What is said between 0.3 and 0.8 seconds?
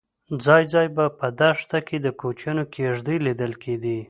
ځای